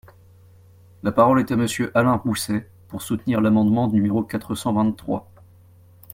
La 1.03 1.11
parole 1.11 1.39
est 1.41 1.51
à 1.51 1.55
Monsieur 1.55 1.91
Alain 1.95 2.15
Rousset, 2.15 2.67
pour 2.87 3.03
soutenir 3.03 3.39
l’amendement 3.39 3.87
numéro 3.87 4.23
quatre 4.23 4.55
cent 4.55 4.71
quatre-vingt-trois. 4.73 5.29